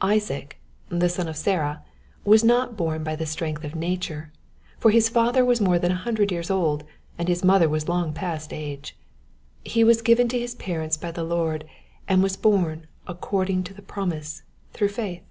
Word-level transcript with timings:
Isaac, 0.00 0.60
the 0.90 1.08
son 1.08 1.26
of 1.26 1.36
Sarah, 1.36 1.82
was 2.24 2.44
not 2.44 2.76
born 2.76 3.02
by 3.02 3.16
the 3.16 3.26
strength 3.26 3.64
of 3.64 3.74
nature; 3.74 4.30
for 4.78 4.92
his 4.92 5.08
father 5.08 5.44
was 5.44 5.60
more 5.60 5.76
than 5.76 5.90
a 5.90 5.96
hundred 5.96 6.30
years 6.30 6.52
old, 6.52 6.84
and 7.18 7.26
his 7.26 7.42
mother 7.42 7.68
was 7.68 7.88
long 7.88 8.12
past 8.12 8.52
age. 8.52 8.96
He 9.64 9.82
was 9.82 10.00
given 10.00 10.28
to 10.28 10.38
his 10.38 10.54
parents 10.54 10.96
by 10.96 11.10
the 11.10 11.24
Lord, 11.24 11.64
and 12.06 12.22
was 12.22 12.36
born 12.36 12.86
according 13.08 13.64
to 13.64 13.74
the 13.74 13.82
promise 13.82 14.44
through 14.72 14.90
faith. 14.90 15.24